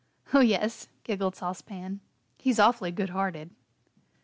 "Oh, 0.33 0.39
yes," 0.39 0.87
giggled 1.03 1.35
Sauce 1.35 1.61
Pan, 1.61 1.99
"he's 2.39 2.57
awfully 2.57 2.89
good 2.91 3.11
hearted." 3.11 3.51